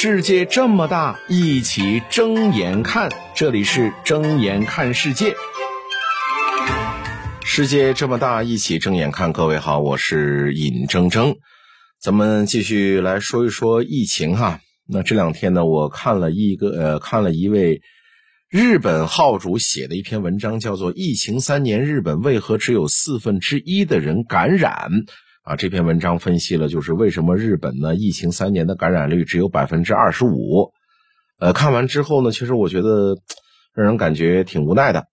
[0.00, 3.10] 世界这么大，一起睁眼看。
[3.34, 5.34] 这里是睁眼看世界。
[7.44, 9.32] 世界这么大，一起睁眼看。
[9.32, 11.38] 各位好，我是尹铮铮。
[12.00, 14.60] 咱们继续来说一说疫情哈。
[14.86, 17.82] 那这两天呢，我看了一个呃，看了一位
[18.48, 24.90] 日本号主写的一篇文章，叫做《疫情三年，日本为何只有四分之一的人感染》。
[25.48, 27.94] 啊，这篇文章分析了，就是为什么日本呢？
[27.94, 30.72] 疫情三年的感染率只有百分之二十五。
[31.38, 33.16] 呃，看完之后呢，其实我觉得
[33.72, 35.06] 让人感觉挺无奈的。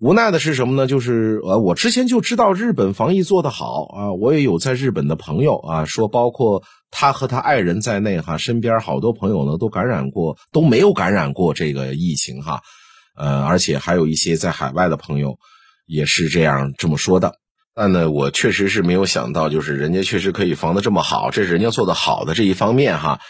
[0.00, 0.86] 无奈的是什么呢？
[0.86, 12.62] 就是呃，我之前就知道日本防疫做得好啊，我也有在日本的朋友啊，说包括他和他爱人在内哈，身边好多朋友呢都感染过，都没有感染过这个疫情哈。
[13.14, 15.36] 呃，而且还有一些在海外的朋友
[15.84, 17.34] 也是这样这么说的。
[17.78, 23.20] 但呢，我确实是没有想到，就是人家确实可以防得这么好，这是人家做的好的这一方面哈。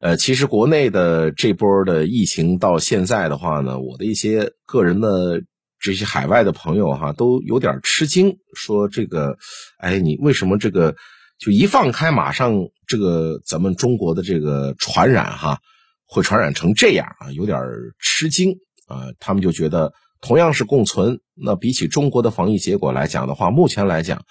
[0.00, 5.42] 呃，其实国内的这波的疫情到现在的话呢，我的一些个人的
[5.80, 9.38] 这些海外的朋友哈，都有点吃惊，说这个，
[9.78, 10.94] 哎，你为什么这个
[11.40, 12.54] 就一放开，马上
[12.86, 15.58] 这个咱们中国的这个传染哈，
[16.06, 17.32] 会传染成这样啊？
[17.32, 17.60] 有点
[17.98, 18.52] 吃惊
[18.86, 19.92] 啊，他们就觉得。
[20.20, 24.22] 同样是共存，那比起中国的防疫结果来讲的话，目前来讲，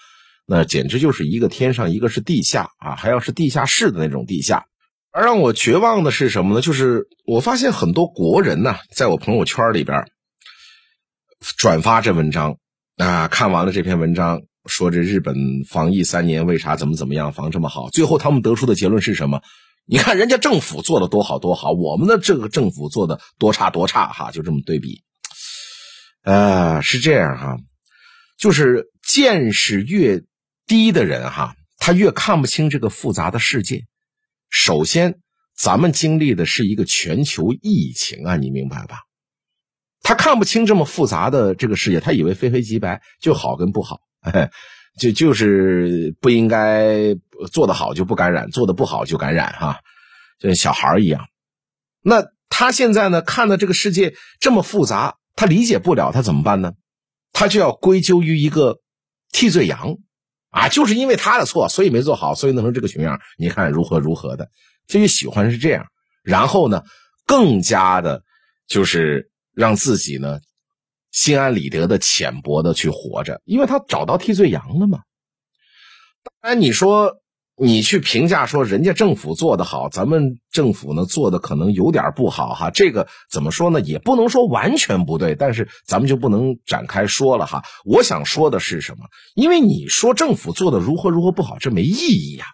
[0.45, 4.66] 那简直就是一个天上，一个是地下啊，还要是地下室的那种地下。
[5.11, 6.61] 而让我绝望的是什么呢？
[6.61, 10.03] 就是我发现很多国人呢，在我朋友圈里边
[11.58, 12.58] 转发这文章
[12.97, 15.33] 啊，看完了这篇文章，说这日本
[15.70, 17.89] 防疫三年为啥怎么怎么样防这么好？
[17.92, 19.42] 最后他们得出的结论是什么？
[19.86, 25.03] 你看人家政府做的多好多好，我们的这个政府做的多差多差哈，就这么对比。
[26.26, 27.58] 呃，是这样哈，
[28.40, 30.23] 就是见识越
[30.66, 33.84] 低的人哈，他越看不清这个复杂的世界。
[34.50, 35.20] 首先，
[35.56, 39.02] 咱们经历的是一个全球疫情啊，你明白吧？
[40.02, 43.99] 他看不清这么复杂的这个世界，他以为非黑即白，就好跟不好，
[44.99, 47.16] 就就是不应该
[47.52, 49.80] 做得好就不感染，做的不好就感染哈，
[50.39, 51.28] 就像小孩一样。
[52.02, 55.17] 那他现在呢，看的这个世界这么复杂。
[55.36, 56.73] 他理解不了，他怎么办呢？
[57.34, 58.80] 他就要归咎于一个
[59.32, 59.98] 替罪羊，
[60.50, 63.20] 啊，就是因为他的错，所以没做好，所以弄成这个熊样。
[63.38, 64.50] 你看如何如何的，
[64.88, 65.86] 这就喜欢是这样。
[66.23, 66.82] 然后呢，
[67.26, 68.23] 更加的，
[68.68, 70.40] 就是让自己呢
[71.12, 75.00] 心安理得的浅薄的去活着，因为他找到替罪羊了嘛。
[76.42, 77.22] 当然，你说。
[77.58, 82.70] 你去评价说人家政府做得好，咱们政府呢做的可能有点不好哈。
[82.70, 83.80] 这个怎么说呢？
[83.80, 87.64] 也不能说完全不对，但是咱们就不能展开说了哈。
[87.86, 89.05] 我想说的是什么？
[89.36, 92.45] 因为你说政府做的如何如何不好，这没意义呀。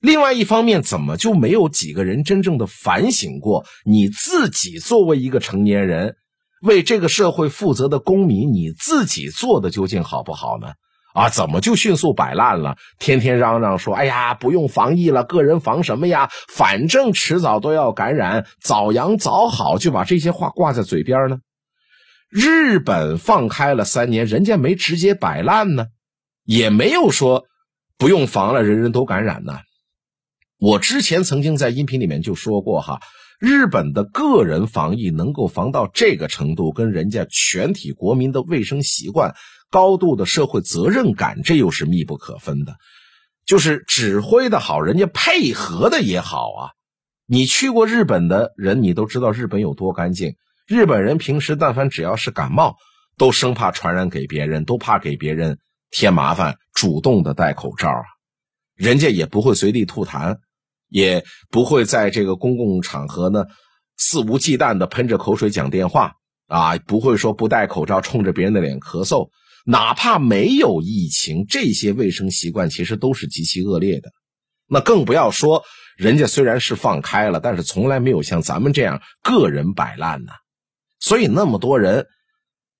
[0.00, 6.14] 另外一方面，怎么就没有几个人真正的反省过你自己作为一个成年人，
[6.62, 10.68] 为这个社会负责的公民，你自己做的究竟好不好呢？
[11.18, 12.76] 啊，怎么就迅速摆烂了？
[13.00, 16.30] 天天嚷嚷说：“哎呀，不用防疫了，个人防什么呀？
[16.48, 21.38] 反正迟早都要感染，早阳早好。”就把这些话挂在嘴边呢。
[22.30, 25.86] 日本放开了三年，人家没直接摆烂呢，
[26.44, 27.46] 也没有说
[27.96, 29.58] 不用防了，人人都感染呢。
[30.60, 33.00] 我之前曾经在音频里面就说过哈，
[33.40, 39.34] 日本的个人防疫能够防到这个程度，跟人家全体国民的卫生习惯。
[39.70, 42.76] 高度的社会责任感，这又是密不可分的。
[43.46, 46.70] 就是指挥的好，人家配合的也好啊。
[47.26, 50.36] 你去过日本的人，你都知道日本有多干净。
[50.66, 52.76] 日本人平时但凡只要是感冒，
[53.16, 55.58] 都生怕传染给别人，都怕给别人
[55.90, 58.04] 添麻烦，主动的戴口罩啊。
[58.74, 60.38] 人家也不会随地吐痰，
[60.88, 63.46] 也不会在这个公共场合呢
[63.96, 66.14] 肆无忌惮的喷着口水讲电话
[66.46, 69.30] 啊，不会说不戴口罩冲着别人的脸咳嗽。
[69.70, 74.10] 哪怕没有疫情，这些卫生习惯其实都是极其恶劣的。
[74.66, 75.62] 那更不要说
[75.98, 80.32] 人家虽然是放开了，但是从来没有像咱们这样个人摆烂呢。
[80.98, 82.06] 所以那么多人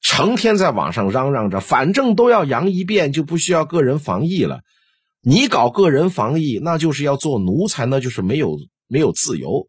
[0.00, 4.61] 成天在网上嚷嚷着，反正都要阳一遍，就不需要个人防疫了。
[5.20, 8.56] 你搞个人防疫，那就是要做奴才，那就是没有
[8.87, 9.69] 没有自由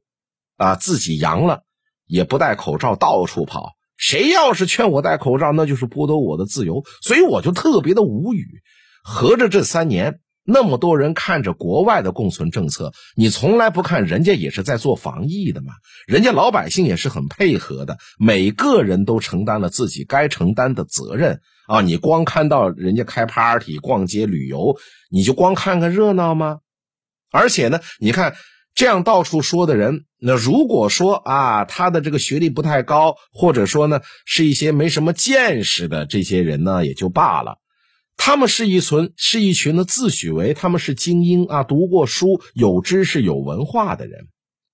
[0.56, 0.75] 啊！
[0.75, 1.63] 自己阳了
[2.06, 3.74] 也不戴口罩，到处跑。
[4.00, 8.48] 谁要是劝我戴口罩，那就是剥夺我的自由，所以我就特别的无语。
[9.04, 15.74] 合着这三年，那么多人看着国外的共存政策，你从来不看人家也是在做防疫的嘛？
[16.07, 21.81] 人家老百姓也是很配合的，每个人都承担了自己该承担的责任啊！
[21.81, 24.75] 你光看到人家开 party、逛街、旅游，
[25.12, 26.60] 你就光看个热闹吗？
[27.31, 28.36] 而且呢，你看
[28.75, 37.57] 这样到处说的人，那如果说啊，他的这个学历不太高，或者说呢，是一些没什么见识的这些人呢，也就罢了。
[38.16, 44.27] 他们是一群是一群呢自诩为他们是精英啊，读过书、有知识、有文化的人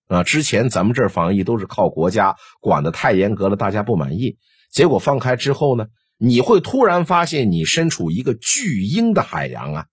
[0.07, 0.23] 啊。
[0.23, 4.37] 之前咱们这儿防疫都是靠国家管的太严格了，大家不满意。
[4.71, 5.85] 结果放开之后呢，
[6.17, 9.85] 你会突然发现你身处一个巨婴的海洋啊，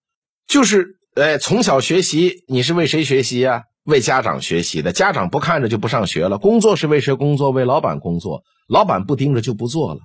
[0.46, 3.64] 就是哎，从小学习你是为谁学习呀？
[3.84, 4.92] 为家长学习的。
[4.92, 6.38] 家长不看着就不上学了。
[6.38, 7.50] 工作是为谁工作？
[7.50, 8.44] 为老板工作。
[8.68, 10.00] 老板不盯着就不做了。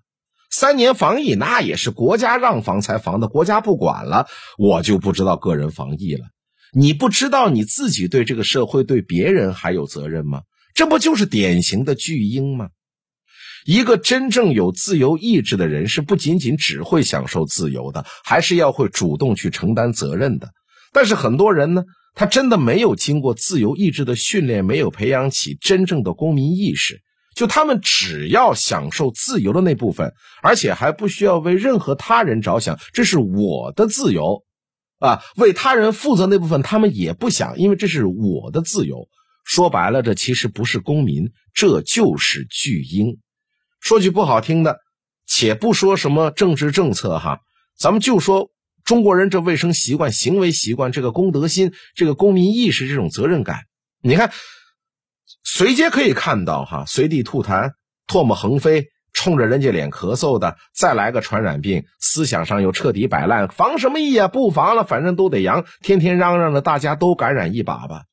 [0.50, 4.28] 三年防疫那也是国家让防才防的，国家不管了，
[4.58, 6.26] 我就不知道个人防疫了。
[6.74, 10.42] 你不知道你自己对这个社会、对别人还有责任吗？
[10.74, 12.70] 这不就是典型的巨婴吗？
[13.66, 20.50] 一个真正有自由意志的人，是不仅仅只会享受自由的，还是要会主动去承担责任的。
[20.94, 21.84] 但是很多人呢，
[22.18, 27.00] 他真的没有经过自由意志的训练，没有培养起真正的公民意识。
[27.36, 30.12] 就他们只要享受自由的那部分，
[30.42, 34.44] 而且还不需要为任何他人着想，这是我的自由，
[34.98, 39.08] 啊，为他人负责那部分他们也不想，因为这是我的自由。
[39.44, 43.20] 说白了，这其实不是公民，这就是巨婴。
[43.80, 44.80] 说句不好听的，
[45.28, 47.38] 且不说什么政治政策哈，
[47.78, 48.50] 咱们就说
[48.88, 53.66] 中国人这卫生习惯、行为习惯、这个公德心、这个公民意识、这种责任感，
[54.02, 54.32] 你看。
[55.44, 57.72] 随街可以看到，哈，随地吐痰、
[58.06, 64.28] 唾沫横飞，冲着人家脸咳嗽的，再来个传染病，思想上又彻底摆烂，防什么疫啊？
[64.28, 68.04] 不防了，反正都得阳，天天嚷嚷着大家都感染一把吧。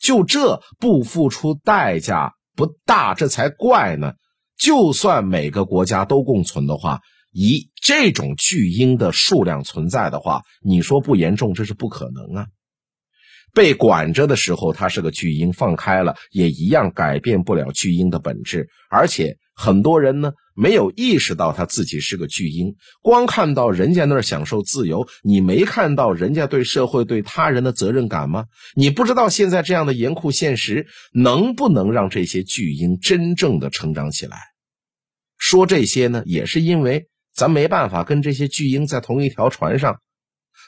[0.00, 4.14] 就这不付出代价不大，这才怪呢。
[4.58, 7.00] 就算每个国家都共存的话，
[7.32, 12.46] 以这种巨婴的数量存在的话，你说不严重，这是不可能啊。
[13.52, 18.68] 被管着的时候，他是个巨婴；放开了，也一样改变不了巨婴的本质。
[18.88, 28.44] 而且很多人呢，没有意识到他自己是个巨婴，光看到人家那儿享受自由，你没看到人家对社会、对他人的责任感吗？
[28.76, 34.36] 你不知道现在这样的严酷现实，能不能让这些巨婴真正的成长起来？
[35.38, 40.00] 说这些呢，也是因为咱没办法跟这些巨婴在同一条船上。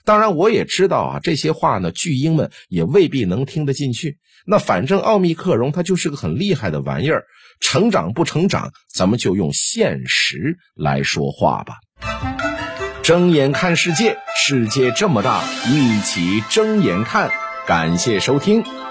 [0.04, 4.18] 当然，我也知道啊，这些话呢，巨婴们也未必能听得进去。
[4.46, 7.24] 那反正奥密克戎它就是个很厉害的玩意儿，
[7.60, 11.74] 成长不成长，咱们就用现实来说话吧。
[13.02, 17.30] 睁眼看世界，世界这么大，一起睁眼看。
[17.66, 18.81] 感谢收听。